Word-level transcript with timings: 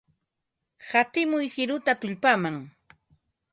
Hatimuy 0.89 1.47
qiruta 1.55 1.93
tullpaman. 2.01 2.55